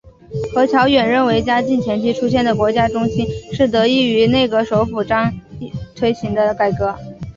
[0.55, 6.95] 何乔远认为嘉靖前期出现的国家中兴是得益于内阁首辅张璁推行的改革。